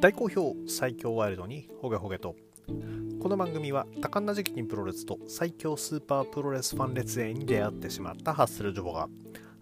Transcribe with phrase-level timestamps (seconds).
[0.00, 2.36] 大好評最強ワイルドにホゲホゲと
[3.20, 9.08] この番組は多感な時期にプロレスと最強スーパープロレスファン列演に出会ってしまったハッスルジョボが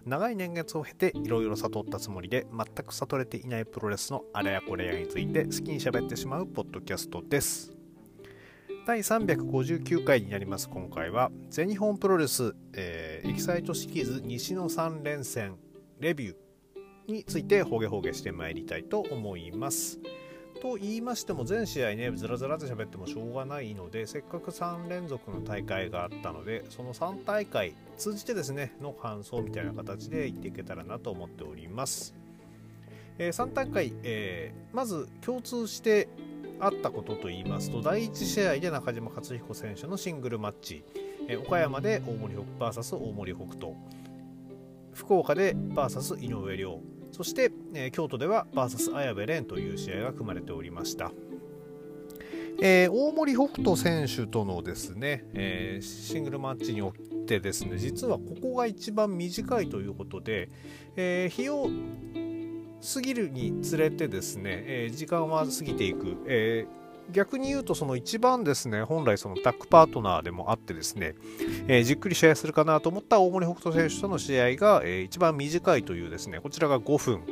[0.05, 7.73] 長い年月を経ていろいろ悟ったつもりで全く悟れていないプロレスのあれやこれやについて好きに喋ってしまうポッドキャストです
[8.87, 15.57] 第359回になります今回は全日本プロレス、えーエキサイトシリーズ西の3連戦
[15.99, 19.99] レビューについてほげほげしてまいりたいと思います。
[20.57, 32.15] と言いましても全試合ねずらずらで喋ってもしょうがないのでせっかく3連続の大会があったのでその3大会通じてですねの感想みたいな形で言っていけたらなと思っております。
[33.19, 36.09] えー3大会、えーまず共通して
[36.59, 40.85] あったことと言いますと第1試合で中島克彦選手のシングルマッチ、
[41.29, 43.73] えー岡山で大森北 VS 大森北斗。
[44.93, 46.96] 福岡で VS 井上涼。
[47.17, 51.13] そして、えー京都では VS 綾部蓮という試合が組まれておりました、
[52.61, 60.51] えー大森北斗選手とのですね、えーシングルマッチにおいてですね実はここが一番短いということで、
[60.97, 61.71] えー日を
[62.95, 71.15] 過ぎるにつれてですね、え時間は過ぎていく、えー逆に言うとその一番ですね本来そのタッグパートナーでもあってですね、
[71.69, 77.23] えーじっくり試合するかなと思った大森北斗選手との試合が、えー一番短いというですねこちらが5分、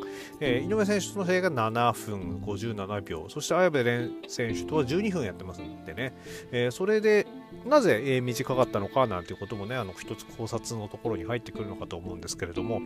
[0.40, 3.26] えー井上選手との試合が7分57秒。
[3.28, 6.14] そして綾部蓮選手とは12分やってますんでね、
[6.52, 7.26] えーそれで
[7.66, 12.80] なぜ、えー短かったのかなんていうこともねあの一つ考察のところに入ってくるのかと思うんですけれども、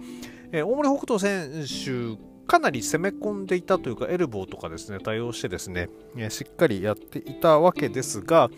[0.53, 8.49] えー大森北斗選手かなり攻め込んでいたというかエルボーとかですね対応してですね、えしっかりやっていたわけですが、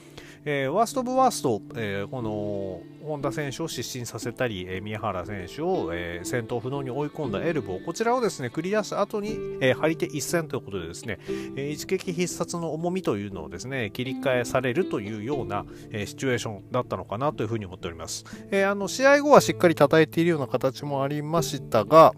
[0.44, 22.14] えーワースト・オブ・ワースト、えーこの本田選手を失神させたり、えー宮原選手を、えー戦闘不能に追い込んだエルボーこちらをですね繰り出した後に、えー張り手一戦ということでですね、えー一撃必殺の重みというのをですね切り替えされるというような、えーシチュエーションだったのかなというふうに思っております、えーあの試合後はしっかり叩いているような形もありましたが、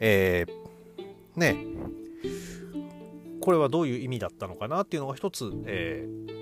[0.00, 1.56] えーね
[3.40, 6.38] これはどういう意味だったのかなっていうのが一つ、えー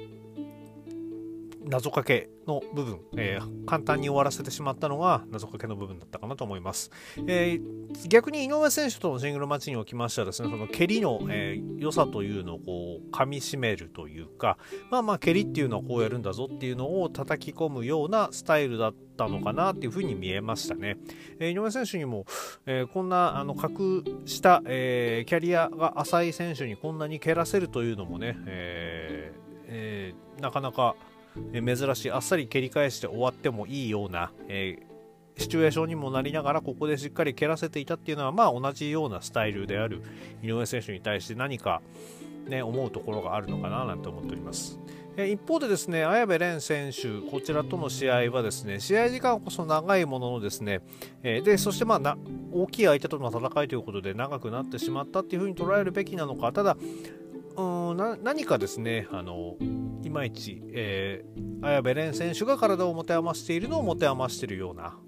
[1.68, 6.90] 謎かけの部分、えー簡単に終わらせてしまったのが謎かけの部分だったかなと思います、
[7.26, 14.58] えー逆に井上選手とのシングルマッチにおきましてはですねその蹴りの、えー良さというのをこう噛み締めるというか
[14.90, 20.96] まあまあ蹴りっていうのはこうやるんだぞっていうのを叩き込むようなスタイルだったたのかなっていうふうに見えましたね、
[21.38, 22.26] えー井上選手にも、
[22.66, 29.32] えーこんなあの格下、えーキャリアが浅い選手にこんなに蹴らせるというのもね、え
[29.66, 30.96] えーなかなか
[31.52, 34.78] 珍しいあっさり蹴り返して終わってもいいような、え
[35.38, 40.02] シチュエーションにもなりながらここでしっかり蹴らせていたっていうのはまあ同じようなスタイルである
[40.42, 41.82] 井上選手に対して何か、
[42.48, 44.78] ね、思うところがあるのかななんて思っております。
[45.24, 50.82] 一方でですね綾部蓮選手、こちらとの試合はですね試合時間こそ長いもののですね、
[51.22, 52.18] えでそしてまあな
[52.52, 56.76] 大きい相手との戦いということで長くなってしまったっていうふうに捉えるべきなのか、ただ、
[57.56, 59.56] うん何かですねあの
[60.02, 64.98] いまいち、えー、綾部蓮選手が体を持て余しているのを持て余しているような、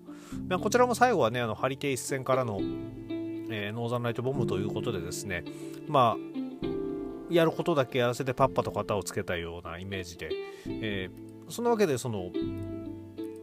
[0.48, 2.60] まあこちらも最後はねあの張り手一戦からの、
[3.50, 5.44] えーノーザンライトボムということでですね
[5.86, 6.47] まあ
[7.30, 10.30] やることだけやらせてパッパと型をつけたようなイメージで、
[10.66, 12.30] えーそんなわけでその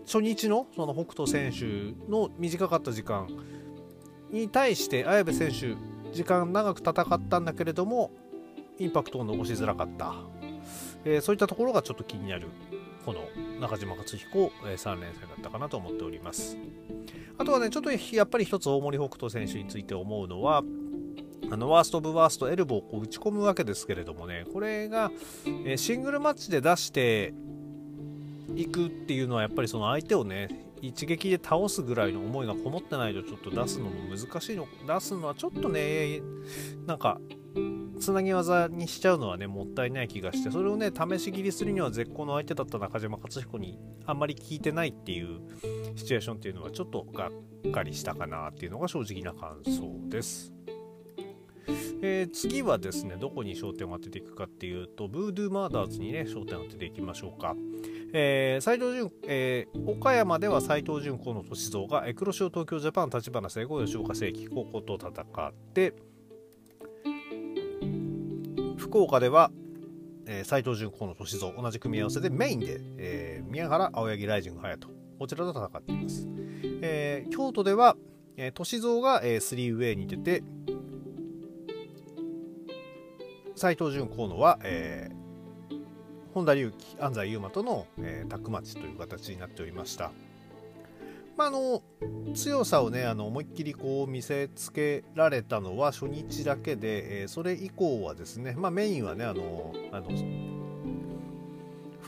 [0.05, 1.65] 初日のその北斗選手
[2.07, 3.27] の短かった時間
[4.29, 5.75] に対して綾部選手
[6.13, 8.11] 時間長く戦ったんだけれども
[8.77, 10.13] インパクトを残しづらかった、
[11.03, 12.47] えーそういったところがちょっと気になる
[13.05, 13.21] この
[13.59, 16.57] 中島克彦、えー3連戦だったかなと思っております。
[17.37, 20.63] あとはねちょっとやっぱり一つ大森北斗選手について思うのは
[21.51, 25.11] あのワースト・オブ・ワーストエルボーをこう打ち込むわけですけれどもねこれが、
[25.65, 27.33] えシングルマッチで出して
[28.55, 36.21] いくっていうのはやっぱりその相手をね一撃で倒すぐらいの思いがこもってないとちょっと出すのも難しいの出すのはちょっとね
[36.85, 37.19] なんか
[37.99, 45.39] つなぎ技にしちゃうのはねもったいない気がしてそれをね試し切りするには絶好の相手だった中島克彦にあんまり効いてないっていう
[45.95, 50.54] シチュエーションっていうのはちょっとがっかりしたかなっていうのが正直な感想です。
[52.01, 57.55] えー次はですねどこに焦点を当てていくかっていうとブードゥーマーダーズにね焦点を当てていきましょうか。
[58.13, 65.93] えー斉藤潤、えー岡山では斉藤潤河野歳三がえー黒潮東京ジャパン立花聖子吉岡聖輝高校と戦って
[68.77, 69.51] 福岡では、
[70.27, 74.89] えー、斉藤潤河野歳三同じ組み合わせでメインで、えー宮原青柳ライジング隼人
[75.19, 76.27] こちらと戦っています、
[76.81, 77.95] えー京都では、
[78.37, 80.43] えー歳三が、えー、3ウェイに出て
[83.55, 85.15] 斎藤淳河野は、えー、
[86.33, 90.11] 本田隆起安西優真との、えー、タッグマッチという形になっておりました。
[91.37, 91.81] まあ、あの
[92.33, 100.07] 強さをねあの思いっきりこう見せつけられたのは初日だけで、えー、それ以降はですね、まあ、メインはねあのあの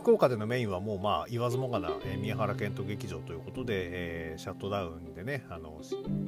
[0.08, 5.82] 福岡でのメインはもうまあ言わずもがな、えー、宮原健人劇場ということで、えー、シャットダウンでねあの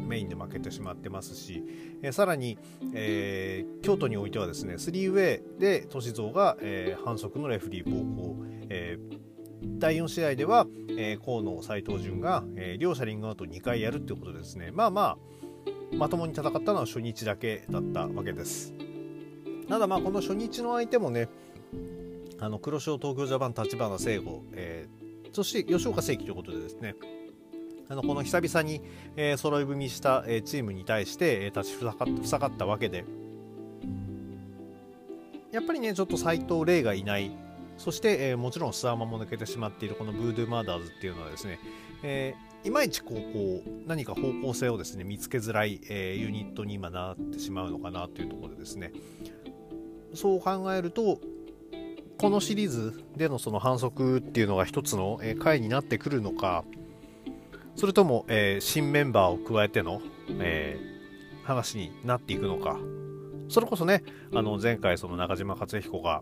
[0.05, 1.63] メインで負けてしまってますし、
[2.01, 2.57] えー、さらに、
[2.93, 7.91] えー、京都においてはですね3ウェイで歳三が、えー、反則のレフリー暴
[8.21, 8.35] 行、
[8.67, 9.19] えー
[9.61, 10.67] 第4試合では、
[10.97, 15.17] えー、河野斉藤潤が、えー、両者リングアウト2回やるっていうことでですねまあまあ
[15.97, 18.73] まともに戦ったのは初日だけだったわけです。
[19.69, 21.29] ただまあこの初日の相手もね
[22.41, 26.95] あの黒潮東京ジャパン立花聖吾、えー、そして吉岡聖輝ということでですね
[27.89, 28.81] あのこの久々に、
[29.15, 31.77] えー、揃い踏みした、えー、チームに対して、えー、立ち
[32.21, 33.03] ふさがったわけで
[35.51, 37.31] やっぱりねちょっと斎藤麗がいない
[37.77, 41.59] そして、えー、もちろんスワマも抜けてしまっているこのブードゥーマーダーズっていうのはですね、
[42.03, 48.91] えー、いまいちこうこう何か方向性をですね見つけづらい、えー、ユニットに今なってしまうのかなというところでですね
[50.13, 51.19] そう考えると
[52.19, 56.65] このシリーズでのその反則っていうのが一つの、え回になってくるのか
[57.75, 60.01] それとも、えー、新メンバーを加えての、
[60.39, 62.77] えー、話になっていくのか。
[63.47, 66.21] それこそねあの前回その中島克彦が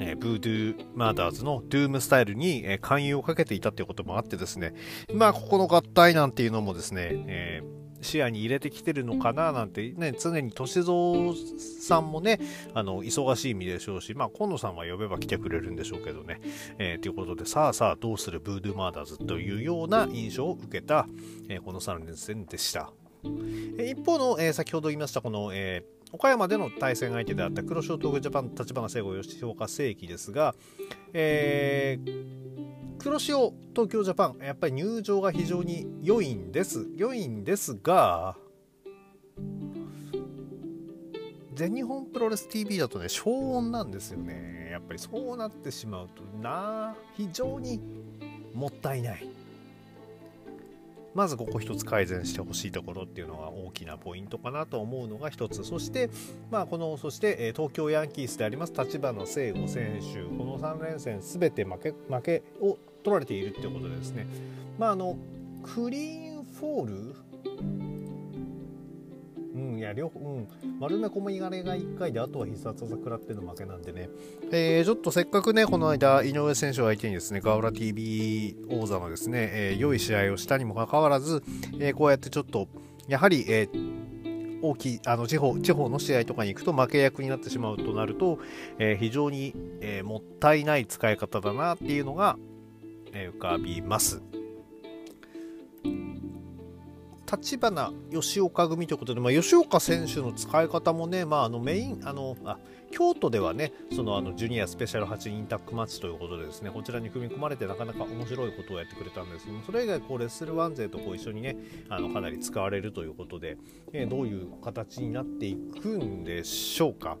[0.00, 4.74] えー、ブードゥーマーダーズのドゥームスタイルに、え、勧誘をかけていたということもあってですね、
[5.12, 12.40] まあ、ここの合体なんていうのもですね、えー、視野に入れてきてるのかななんてね、常に歳三さんもね、
[12.74, 16.40] あの、忙しい意味でしょうし、まあ、今野さんは呼べば来てくれるんでしょうけどね、
[16.78, 21.06] えー、ということで、さあさあ、どうするブードゥーマーダーズというような印象を受けた、
[21.48, 22.92] えー、この3連戦でした。
[23.24, 30.54] 一方の、えー、先ほど言いましたこの、えー岡山での対戦相手であった黒潮東京ジャパン立花聖吾吉岡聖輝ですが、
[31.12, 32.37] えー、
[32.98, 36.88] 黒潮東京ジャパンやっぱり入場が非常に良いんです。
[36.96, 38.36] 良いんですが
[41.54, 44.68] 全日本プロレス TV だとね消音なんですよね。
[44.72, 47.80] やっぱりそうなってしまうとな非常に
[48.54, 49.37] もったいない。
[51.18, 55.64] まずここ一つ改善してほしいところっていうのが大きなポイントかなと思うのが一つ。
[55.64, 56.10] そして、
[56.48, 60.22] まあ、このそして、東京ヤンキースであります立花聖吾選手。
[60.38, 64.28] この3連戦すべて負け負けを取られているっていうことでですね、
[64.78, 65.16] まあ、あの
[65.64, 67.87] クリーンフォール
[69.58, 74.08] うん、いや、両方、うん、丸め込みがれが1回で、あとは必殺技食らっての負けなんでね、
[74.52, 81.42] えー、ちょっとせっかくね、この間、井上選手を相手にですね、ガウラ TV 王座のですね、えー、良い試合をしたにもかかわらず、
[81.80, 82.68] えー、こうやってちょっと、
[83.08, 88.38] やはり、えー、大きいあの地方地方の試合とかに行くと負け役になってしまうとなると、
[88.78, 92.36] えー、非常に、えー、もったいない使い方だなっていうのが、
[93.12, 94.22] えー、浮かびます。
[97.30, 102.58] 立花吉岡組ということで、まあ、吉岡選手の使い方もね、まあ、あのメインあのあ
[102.90, 111.56] 京都ではねそのあのジュニアスペシャル8人タッグマッチということでですねこちらに組み込まれてなかなか面白いことをやってくれたんですけどそれ以外こうレッスルワン勢とこう一緒にね
[111.90, 113.58] あのかなり使われるということで、
[113.92, 117.18] えー、どういう形になっていくんでしょうか。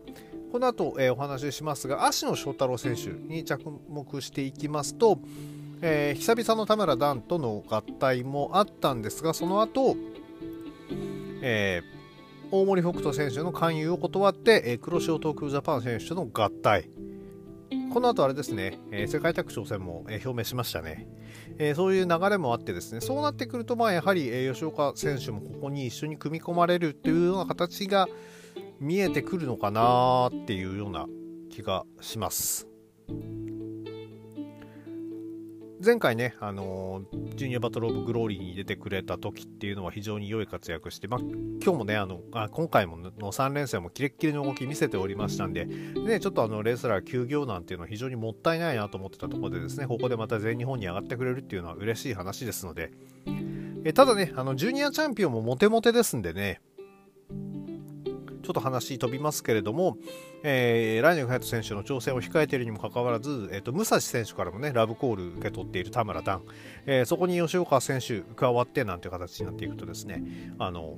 [0.50, 5.20] この後、えー、お話ししますが芦野翔太郎選手に着目していきますと
[5.80, 9.96] えー、久々の田村ダンとの合体もあったんですがその後、
[11.42, 16.90] えー、大森北斗選手の勧誘を断って、えー、黒潮東京ジャパン選手との合体
[17.92, 21.08] この後あれですね、え、世界卓挑戦も、え、表明しましたね、
[21.58, 28.06] え、そういう流れもあってですねそうなってくるとまあやはり、え、吉岡選手もここに一緒に組み込まれるっていうような形が
[28.78, 31.06] 見えてくるのかなっていうような
[31.50, 32.68] 気がします。
[35.84, 37.02] 前回ね、あの、
[37.36, 52.90] ジュニアバトル・オブ・グローリーに出てくれた時っていうのは非常に良い活躍して、まあ、今日もね、あのあ今回もの3連戦もキレッキレの動き見せておりましたんで、ね、ちょっとあのレスラー休業なんていうのは非常にもったいないなと思ってたところでですね、ここでまた全日本に上がってくれるっていうのは嬉しい話ですので、
[53.84, 56.60] えただね、あのジュニアチャンピオンもモテモテですんでね、
[58.48, 59.98] ちょっと話飛びますけれども、
[60.42, 66.40] えー、ライネグ・ハヤト選手の挑戦を控えているにもかかわらず、えーと、武蔵選手からもねラブコール受け取っている田村段、
[66.86, 70.22] えー、そこに吉岡選手加わってなんていう形になっていくとですね
[70.58, 70.96] あの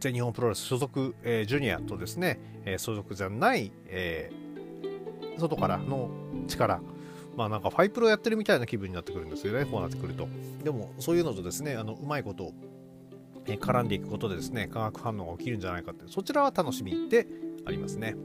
[0.00, 6.10] 全日本プロレス所属、えー、ジュニアとですね、えー、所属じゃない、えー、外からの
[6.48, 6.80] 力。
[7.36, 10.26] まあなんかファイプロやってるみたいな気分になってくるんですよねこうなってくると。
[10.64, 12.52] でもそういうのとですねあのうまいこと
[13.56, 17.26] 絡んでいくことでですね化学反応が起きるんじゃないかってそちらは楽しみで
[17.64, 18.16] ありますね。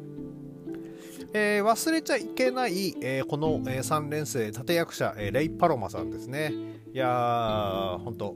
[1.33, 6.53] えー、忘れちゃいけない、えー、この、えー、3連星立役者、えレイ・パロマさんですね。
[6.93, 8.35] いやー本当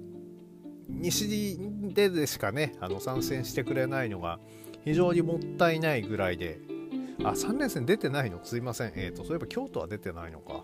[0.89, 1.59] 西
[1.93, 4.39] ででしかねあの参戦してくれないのが
[4.83, 6.59] 非常にもったいないぐらいで
[7.23, 8.39] あ3連戦出てないの？
[8.43, 8.93] すいません。
[8.95, 10.63] えっ、とそういえば京都は出てないのか。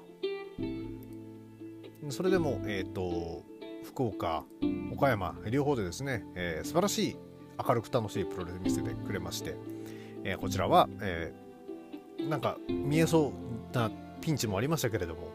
[2.10, 3.44] それでもえっ、と
[3.84, 4.44] 福岡
[4.92, 7.18] 岡山両方でですね、えー、素晴らしい
[7.68, 9.56] 明るく楽しいプロレス見せてくれまして、
[10.24, 13.32] えー、こちらは、えー、なんか見えそ
[13.74, 15.30] うなピンチもありましたけれども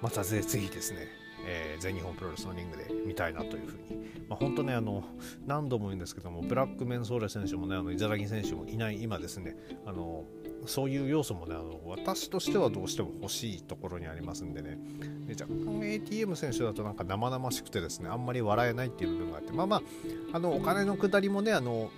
[0.00, 1.08] またぜひですね、
[1.50, 3.96] えー、全日本プロレスのリングで見たいなというふうに、
[4.28, 5.02] まあ、本当ねあの
[5.46, 9.56] 何度も言うんですけどもブラックメンソーレ選手もねあのイザラギ選手もいない今ですね。
[9.86, 10.24] あの
[10.66, 14.78] そういう要素もねあの私としてはどうしても欲しいところにありますんでね。
[15.26, 19.52] で若干 ATM 選手だとなんか生々しくてですねあんまり笑えないっていう部分があって。
[19.52, 19.82] まあまあ
[20.34, 21.90] あのお金のくだりもねあの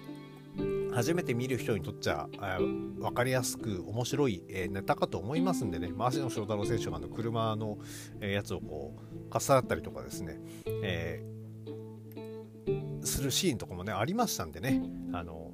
[0.93, 5.93] 初めて見る人にとっちゃ分かりやすく面白い、えネタかと思いますんでね。
[5.97, 7.79] 回し野翔太郎選手があの車の、
[8.21, 10.41] えやつをこうかっさらったりとかですね、
[10.83, 14.83] えー、するシーンとかもねありましたんでね。
[15.13, 15.53] あの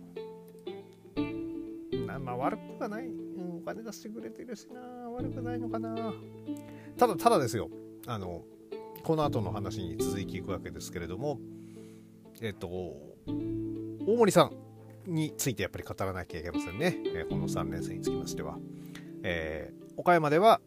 [2.21, 4.81] まあ悪くはない、うん、お金出してくれてるしな。
[5.11, 6.14] 悪くないのかな。
[6.97, 7.71] ただただですよ。
[8.07, 8.43] あの
[9.05, 11.38] この後の話に続いていくわけですけれども
[12.40, 14.66] えっと大森さん。
[15.07, 18.59] についてやっぱり語らなきゃいけませんね、えー、この3連戦につきましては、
[19.23, 20.61] えー、岡山では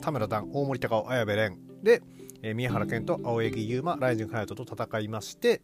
[0.00, 2.02] 田村段大森高尾綾部蓮で、
[2.42, 5.62] えー、宮原健と青柳優馬ライジング隼人と戦いまして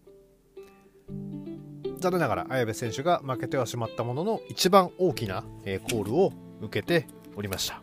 [2.04, 7.81] 残念ながら綾部選手が負けてはしまったものの一番大きな、えコールを受けておりました。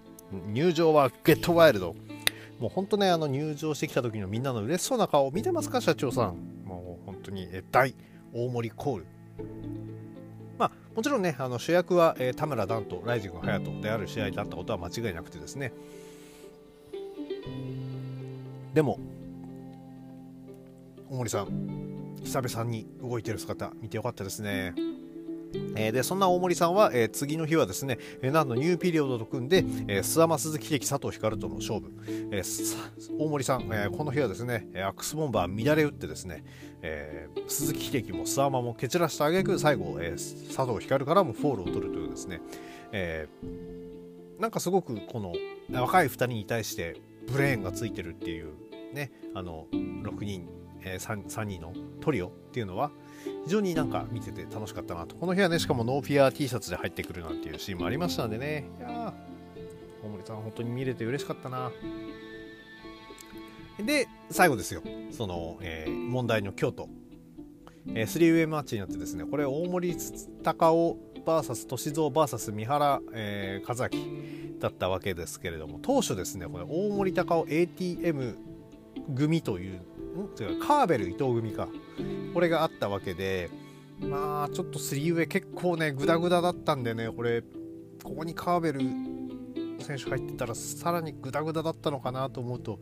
[0.47, 1.95] 入場はゲットワイルド。
[2.59, 6.35] もう本当ねあの入場してきた時のみんなの嬉しそうな顔見てますか社長さん。
[6.65, 7.95] もう本当に大
[8.33, 9.05] 大森コール
[10.57, 15.73] まあもちろんねあの主役は、えー、田村ダンとライジング隼人である試合だったことは間違いなくてですね
[18.73, 18.99] でも
[21.09, 21.91] 大森さん
[22.23, 24.73] 久々に動いてる姿見てよかったですね。
[25.75, 36.43] えー、でそんな大森さんは、えー、次の日はですね、えー、なんとニューピリオドと組んで、えー、諏訪間鈴木秀樹佐藤光留との勝負、えー、大森さん、えー、この日はですねアックスボンバー乱れ打ってですね、
[36.81, 42.41] えー、鈴木秀樹も諏訪間も蹴散らした挙句最後、えー、佐藤光留からもフォールを取るというですね、
[42.91, 45.33] えー、なんかすごくこの
[45.71, 46.97] 若い2人に対して
[47.31, 48.53] ブレーンがついてるっていう
[48.93, 50.47] ねあの6人
[50.83, 52.91] えー、3, 3人のトリオっていうのは
[53.45, 55.15] 非常になんか見てて楽しかったなと。
[55.15, 58.69] この日はね、しかもノーフィア T シャツで入ってくるなんていうシーンもありましたんでね。
[58.79, 59.13] いや
[60.03, 61.71] 大森さん本当に見れて嬉しかったな。
[63.79, 64.81] で、最後ですよ。
[65.11, 66.89] その、えー、問題の京都。
[67.87, 69.95] えー、3ウェイマッチになってですね、これ大森
[70.43, 71.43] 高尾 VS
[71.77, 78.37] 歳三 VS 三原、えー、和明だったわけですけれども、当初ですね、これ大森高尾 ATM
[79.15, 79.81] 組という
[80.39, 80.59] 違う。
[80.59, 81.67] カーベル伊藤組か。
[82.33, 83.49] これがあったわけで
[83.99, 87.41] まあちょっと3上結構ねグダグダだったんでねこれ
[88.03, 88.79] ここにカーベル
[89.81, 92.79] 選手入ってたらさらにグダグダだったのかなと思うと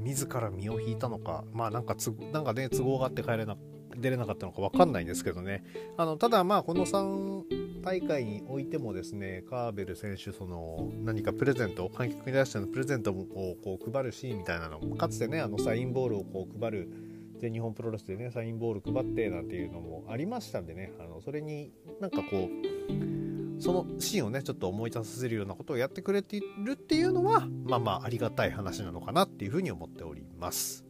[0.00, 3.56] 自ら身を引いたのかまあなんかつなんかね都合があって帰れな
[3.96, 5.64] 出れなかったのか分かんないんですけどね
[5.96, 16.92] あのただまあこの3大会においてもですねカーベル選手その何かプレゼント観客に出してのプレゼントをこう配るシーンみたいなのもかつてねあのサインボールをこう配る
[17.38, 30.84] 全日本プロレスでねサインボール配ってなんていうのもありましたんでねあのそれになんかこうそのシーンをねちょっと思い出させるようなことをやってくれているっていうのはまあまあありがたい話なのかなっていうふうに思っております。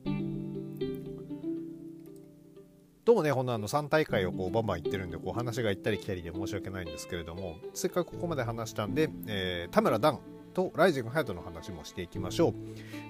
[3.13, 10.19] どうもね、ほんのあの3大会をこうバンバン行ってるんで、こう話が行ったり来たりで申し訳ないんですけれども、せっかくここまで話したんで、えー、田村段
[10.55, 12.55] とライジング隼人の話もしていきましょう。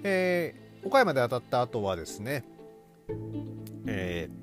[0.03, 2.45] えー、岡山で当たった後はですね、
[3.87, 4.42] えー、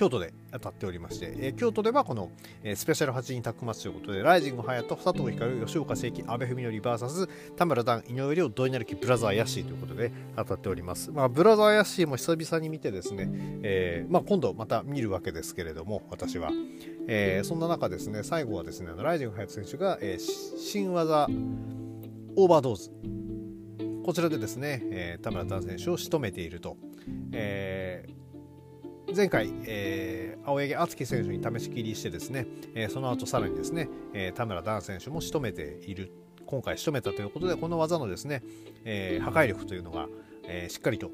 [0.00, 2.30] 京都で当たっておりまして、えー、京都ではこの、
[2.62, 11.10] えー、スペシャル8人タックマッチということで、ライジング隼人、佐藤光、吉岡聖輝、阿部文則 VS 田村段、井上亮、土井成樹、ブラザーヤッシーということで当たっております。
[11.10, 13.28] まあ、ブラザーヤッシーも久々に見てですね、
[13.62, 16.50] えーまあ、今度また見るわけですけれども、私は。
[17.06, 21.28] えー、そんな中ですね、最後はですね、ライジング隼人選手が、えー、新技
[22.36, 22.90] オーバードーズ。
[24.02, 26.78] こちらでですね、えー、田村段選手を仕留めていると。
[27.32, 28.29] えー
[29.14, 36.12] 前回、えー、青柳敦樹選手に試し切りしてですね、えー、その後さらにですね、えー、田村段選手も仕留めている
[36.46, 38.42] 今回仕留めたということでこの技のですね、
[38.84, 40.08] え、破壊力というのが、
[40.44, 41.10] え、しっかりと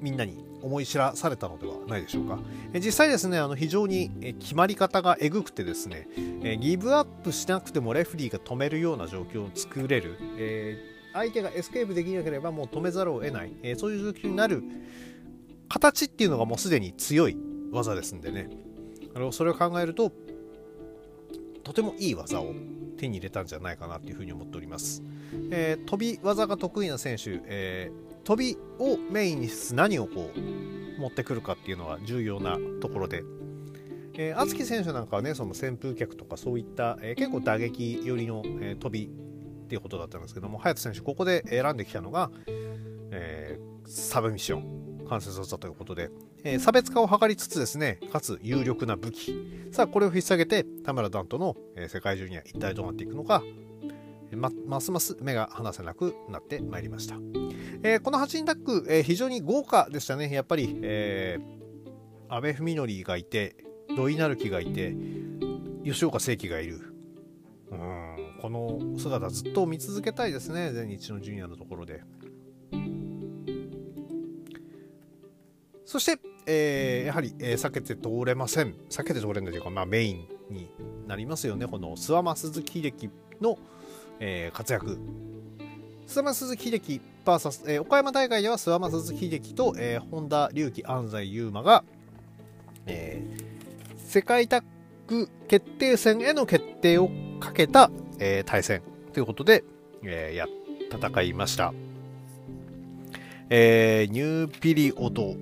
[0.00, 2.38] みんなに思い知らされたのではないでしょうか。
[2.74, 6.08] え実際ですね、あの非常に決まり方がえぐくてですね、
[6.42, 10.78] えギブアップしなくてもレフリーが止めるような状況を作れる、え
[11.14, 14.62] 相手がエスケープできなければもう止めざるを得ない、えそういう状況になる
[15.68, 17.36] 形っていうのがもうすでに強い
[17.72, 18.50] 技ですんでね、
[19.14, 20.12] あのそれを考えると、
[21.64, 22.54] とてもいい技を
[22.96, 25.02] 手に入れたんじゃないかなというふうに思っております。
[25.50, 33.22] えー、飛び技が得意な選手、えー、飛びをメインにしつつ何をこう持ってくるかっていうのは重要なところで、
[34.14, 42.30] えー、敦貴選手なんかはねその旋風脚とかそういった、えー、結構打撃寄りの、えー、飛びっていうことだったんですけども隼人選手ここで選んできたのが、
[43.10, 44.85] えー、サブミッション。
[45.08, 46.10] 関節技ということで、
[46.44, 49.34] えー、差別化を図りつつですねかつ有力な武器。
[49.72, 53.42] さあこれを引っ提げて田村団との、えー、世界ジュニア一体どうなっていくのか
[54.32, 57.14] まますます目が離せなくなってまいりました、
[57.82, 60.32] えー、この8人タッグ、えー、非常に豪華でしたね。
[60.32, 63.56] やっぱり、えー、阿部文則がいて
[63.96, 64.94] 土井成樹がいて
[65.84, 66.92] 吉岡聖輝がいる。
[67.70, 70.72] うんこの姿ずっと見続けたいですね。
[70.72, 72.02] 全日のジュニアのところで。
[75.86, 78.74] そして、えー、やはり、えー、避けて通れません。
[78.90, 80.68] 避けて通れないというか、まあ、メインに
[81.06, 81.66] なりますよね。
[81.66, 83.56] この諏訪間鈴木秀樹の、
[84.18, 84.98] えー、活躍。
[86.08, 91.84] 諏訪間鈴木秀樹 VS、えー、岡山大会では諏訪間鈴木秀樹と、えー、本田隆起安西優真が、
[92.86, 94.62] えー、世界タッ
[95.06, 98.82] グ決定戦への決定をかけた、えー、対戦。
[99.12, 99.64] ということで、
[100.02, 100.46] えー、や
[100.92, 101.72] 戦いました、
[103.48, 105.34] えー、ニューピリオド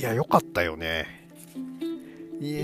[0.00, 1.28] いや良かったよね。
[2.40, 2.58] いや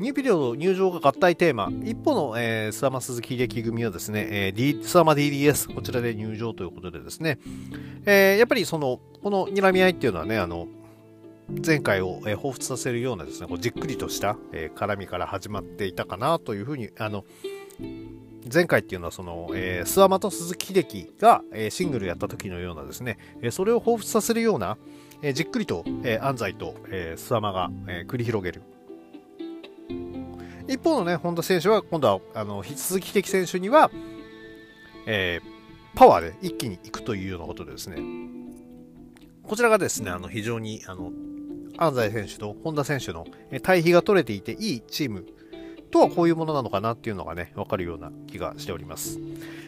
[0.00, 1.70] ニューピリオド入場が合体テーマ。
[1.84, 7.38] 一方の、えー、諏訪間鈴木秀樹組はですね、えー、D、諏訪間 DDS、こちらで入場ということでですね、
[8.04, 10.66] えー、やっぱりその、この睨み合いっていうのはね、あの、
[11.64, 17.24] 前回を、えー、彷彿させるようなですね、こうじっくりとした、えー、絡みから始まっていたかなというふうに、あの、
[18.52, 24.78] 前回っていうのはその、えー、諏訪間と鈴木秀樹が、えー、シングルやった時のようなですね、えー、それを彷彿させるような、
[25.22, 28.62] えー、じっくりと、えー、安西と、えー、諏訪間が、えー、繰り広げる。
[30.68, 33.90] 一方のね、本田選手は、今度は、あの、鈴木秀選手には、
[35.06, 37.98] えー、パワーで一気に行くというようなことでですね、
[39.44, 41.12] こちらがですね、あの、非常に、あの、
[41.78, 43.26] 安西選手と本田選手の
[43.62, 45.26] 対比が取れていていいチーム
[45.90, 49.18] とはこういうものなのかなっていうのがね、わかるような気がしております。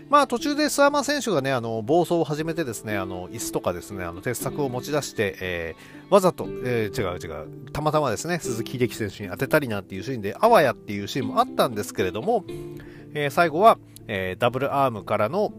[0.09, 12.45] まあ途中で諏訪間選手がね、あの、暴走を始めてですね、あの、椅子とかですね、あの、鉄柵を持ち出して、えー、わざと、えー、違う違う、たまたまですね、鈴木秀樹選手に当てたりなんていうシーンで、あわやっていうシーンもあったんですけれども、
[13.15, 13.79] えー、最後は、
[14.11, 15.53] えダブルアームからの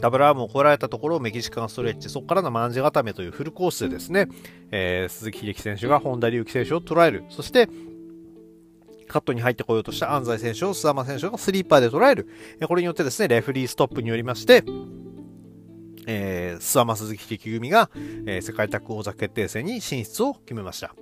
[0.00, 4.28] ダブルアームを超えられたところをメキシカンストレッチ、そこからのマンジ固めというフルコースでですね、
[4.70, 7.24] えー、鈴木秀樹選手が本田隆起選手を捉える。
[7.30, 7.68] そして、
[9.06, 12.28] カットに入ってこようとした安西選手を須山選手がスリーパーで捉える。
[12.66, 14.64] これによってですね、レフリーストップによりまして、
[16.06, 17.90] えー、諏訪間鈴木的組が、
[18.26, 20.94] えー、世界タッグ王座決定戦に進出を決めました。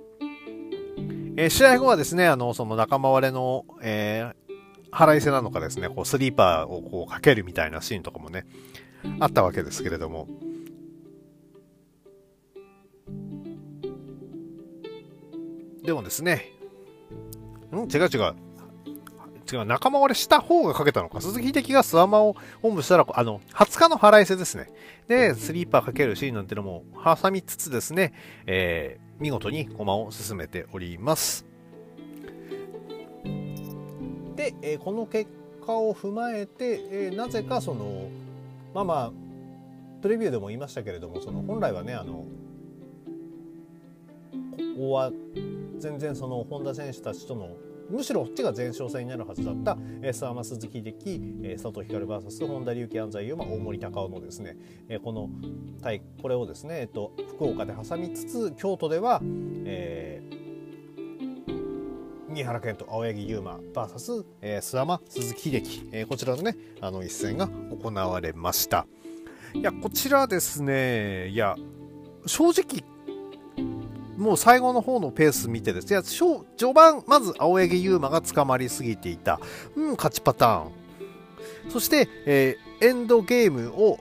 [1.37, 4.53] えー、試合後はですね、あの、その仲間割れの、えー、
[4.91, 8.45] 腹いせなのかですね、こう、スリーパーをこうかけるみたいなシーンとかもね、
[9.19, 10.27] あったわけですけれども、
[15.83, 16.54] でもですね、
[17.73, 18.35] ん違う違う。
[19.51, 21.21] 違う、仲間割れした方がかけたのか。
[21.21, 24.69] 鈴木秀樹がスワマを本部したら、あの、20日の腹いせですね。
[25.07, 28.13] で、スリーパーかけるシーンなんてのも挟みつつですね、
[28.47, 31.45] えー、見事に駒を進めております。
[34.35, 35.29] で、えー、この結
[35.65, 38.09] 果を踏まえて、えー、なぜかその、
[38.73, 39.11] まあまあ、
[40.01, 42.27] プレビューでも言いましたけれども、その本来はね、あの、こ
[44.77, 45.11] こは
[45.79, 47.55] 全然その本田選手たちとの
[47.89, 54.57] むしろこっちが前哨戦になるはずだった、えー、諏訪間鈴木的、えー、佐藤光 VS 本田隆起安西優馬大森高尾のですね、
[55.03, 55.29] この
[55.81, 59.21] 対これをですね、えーと、福岡で挟みつつ京都では、
[59.65, 60.35] えー、
[62.33, 68.87] 新原健と青柳優馬 VS、えー、諏訪間鈴木秀樹、え、こちらのねあの一戦が行われました。
[69.53, 71.55] いやこちらですねいや
[72.25, 72.83] 正直
[74.17, 79.39] もう最後の方のペース見てですね、序盤、まず青柳優馬が捕まりすぎていた。
[79.75, 80.71] うん、勝ちパターン。
[81.69, 83.99] そして、えー、エンドゲームを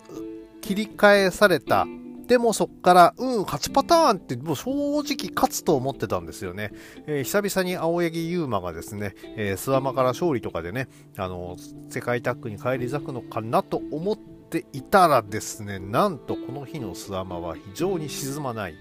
[0.61, 1.87] 切り替えされた。
[2.27, 6.71] でもそこから、うん、勝ちパターンってもう正直勝つと思ってたんですよね。
[7.07, 11.57] えー、久々に青柳優馬がですね、えー、スワマから勝利とかでね、あの、
[11.91, 18.75] 世界タッグに返り咲くのかなと思っていたらですねなんとこの日のスアマは非常に沈まない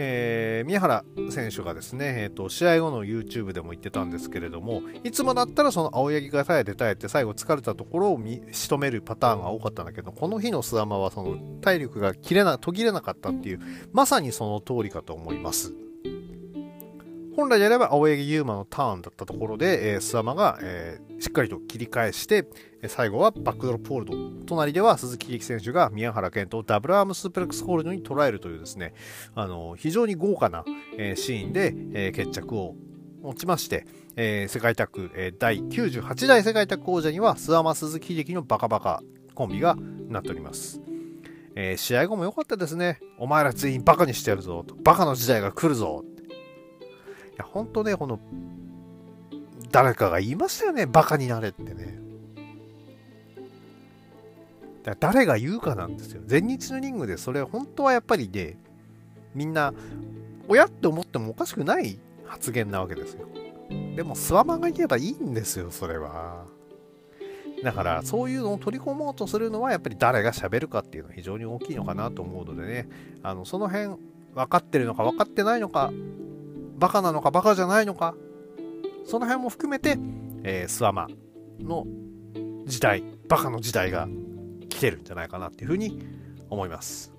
[0.00, 8.20] えー、宮原選手がですね、えーと、試合後の YouTube でも言ってたんですけれどもいつもだったらその青柳が耐えて耐えて最後疲れたところを
[8.52, 13.60] 仕留めるパターンが多かったんだけどこの日の諏訪間はその体力が切れな途切れなかったっていう
[13.92, 15.87] まさにその通りかと思います。
[17.38, 22.48] 本来であれば青柳優馬のターンだったところで、えー、スアマが、えー、しっかりと切り返して、
[22.82, 24.16] え最後はバックドロップホールド。
[24.44, 28.92] 隣では鈴木力選手が宮原健とダブルアームスープレックスホールドに捉えるというですね、
[29.36, 30.64] あの非常に豪華な、
[30.98, 32.74] えー、シーンで、えー、決着を
[33.22, 39.00] 持ちまして、えー、世界タッグ、えー、第98代世界タッグ王者にはスアマ鈴木秀樹のバカバカ
[39.36, 39.76] コンビが
[40.08, 40.80] なっております。
[41.54, 42.98] えー、試合後も良かったですね。
[43.16, 44.74] お前ら全員バカにしてやるぞと。
[44.82, 46.04] バカの時代が来るぞ
[47.38, 48.20] や、ほんとね、この、
[49.70, 51.98] 誰かが言いましたよね、バカになれってね。
[54.82, 56.22] だ誰が言うかなんですよ。
[56.26, 58.56] 全日のリングでそれ本当はやっぱりね、
[59.34, 59.72] みんな、
[60.48, 63.28] 親って思ってもおかしくない発言なわけですよ。
[63.96, 66.46] でも、スワマが言えばいいんですよ、それは。
[67.62, 72.88] だから、そういうのを取り込もうとするのは、やっぱり誰が喋るかっていうのは非常に大きいのかなと思うのでね、
[73.22, 73.96] あのその辺、
[74.34, 75.92] 分かってるのか分かってないのか
[76.78, 78.14] バカなのかバカじゃないのか。
[79.04, 79.96] その辺も含めて、
[80.44, 81.08] えー、スワマ
[81.60, 81.86] の
[82.66, 84.06] 時代バカの時代が
[84.68, 86.02] 来てるんじゃないかなっていうふうに
[86.50, 87.12] 思います。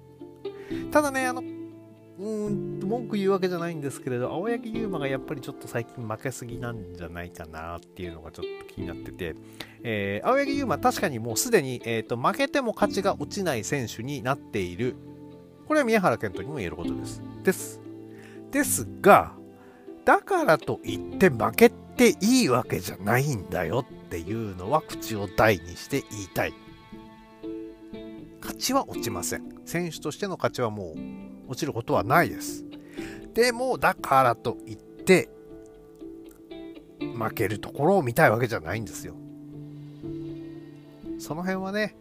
[0.92, 9.36] ただねあのうん文句言うわけじゃないんですけれど青柳優馬がやっぱりちょっと最近負けすぎなんじゃないかなっていうのがちょっと気になってて、
[9.84, 14.96] えー、青柳優馬確かにもうすでに、えーと、負けても勝ちが落ちない選手になっている。
[15.66, 17.22] これは宮原健人にも言えることです。
[17.44, 17.82] です。
[18.52, 19.39] ですが
[20.06, 26.54] だからといって負けていいわけじゃないんだよっていうのは口を大にして言いたい。
[28.42, 29.44] 勝ちは落ちません。
[29.66, 32.66] 選手としての勝ちはもう落ちることはないです。
[33.34, 35.30] でも、だからといって、
[37.00, 39.16] 負けるところを見たいわけじゃないんですよ。
[41.20, 41.96] その辺はね、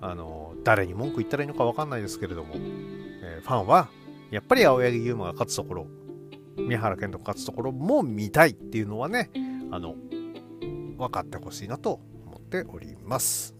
[0.00, 3.88] あの、誰に文句言ったらいいのか分かんないですけれども、えー、ファンは、
[4.30, 5.86] やっぱり青柳優馬が勝つところ
[6.56, 9.30] 宮原健人勝つところも見たいっていうのはね
[9.70, 9.94] あの
[10.96, 13.54] 分かってほしいなと思っております。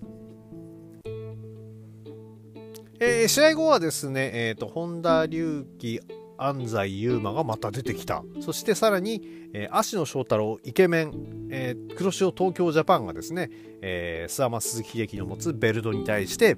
[2.98, 6.00] えー、試合後はですね、えーと、本田隆起
[6.38, 13.50] 安西優馬がまた出てきたそしてさらに、えー、芦野翔太郎イケメン、えー、黒潮東京ジャパンがですね、
[13.82, 16.56] えー、諏訪間鈴木秀樹の持つベルトに対して、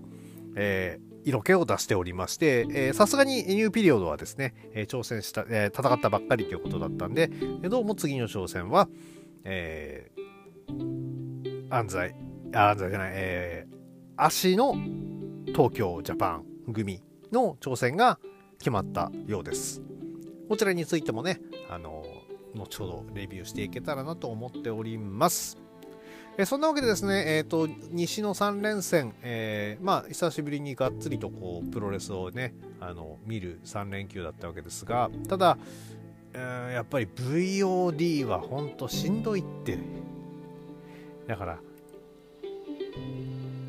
[0.54, 8.88] え色気を出しておりまして、さすがにニューピリオドはですね、えー、挑戦した、えー、戦ったばっかりということだったんで、どうも次の挑戦は、
[9.44, 12.14] えー、安西、
[12.54, 13.76] 安西じゃない、えー、
[14.16, 14.74] 足の
[15.48, 18.18] 東京ジャパン組の挑戦が
[18.58, 19.82] 決まったようです。
[20.48, 22.04] こちらについてもね、あの
[22.54, 25.58] 後ほどレビューしていけたらなと思っております。
[26.40, 35.58] えそんなわけでですね、えーと、西の3連戦、えー、まあ、久しぶりにがっつりとこうプロレスをねあの見る3連休だったわけですがただ、
[36.34, 39.80] えー、やっぱり VOD は本当しんどいって
[41.26, 41.58] だから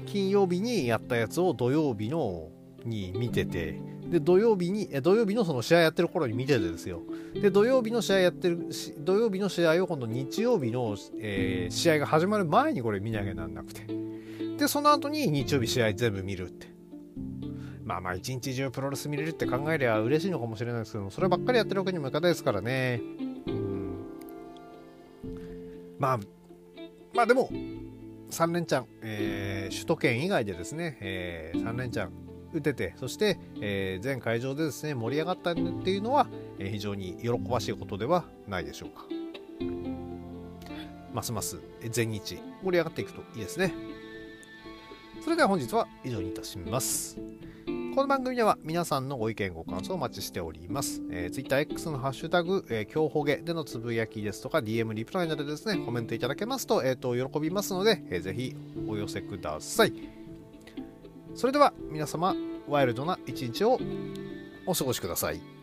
[0.05, 2.49] 金曜日にやったやつを土曜日の
[2.85, 7.01] に見ててで土曜日に土曜日のその試合やってる頃に見ててですよ。
[7.33, 8.69] で土曜日の試合やってる
[8.99, 13.85] 土曜日の試合を今度日曜日の、えー、試合が始まる前にこれ見なきゃなんなくて。
[14.57, 16.67] でその後に日曜日試合全部見るって。
[17.85, 23.01] まあまあ一日中プロレス見れるって考えりゃ嬉しいのかもしれないですけどそればっかりやってるわけにもいかないですからね。
[23.47, 24.05] うん。
[25.97, 26.19] まあ
[27.13, 27.49] まあでも
[28.31, 39.05] 3連チャン、えー、首都圏以外でですね、えー、3連チャン打ててそして、えー、全会場でですね盛り上がったっていうのは、えー、非常に喜ばしいことではないでしょうか
[41.13, 41.59] ますます
[41.89, 43.73] 全日盛り上がっていくといいですね
[45.21, 47.17] それでは本日は以上にいたします
[47.99, 51.01] この番組では皆さんのご意見ご感想をお待ちしております。
[51.11, 58.55] えー、TwitterX のハッシュタグ、えー、今日ほげでのつぶやきですとか DM リプライなどでですね、コメントいただけますと、えっ、ー、と、喜びますので、えー、ぜひ
[58.87, 60.18] お寄せください。
[61.39, 62.35] それでは皆様
[62.67, 63.79] ワイルドな一日を
[64.65, 65.58] お過ごしください。